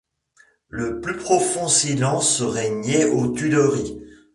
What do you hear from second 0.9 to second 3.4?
plus profond silence régnait aux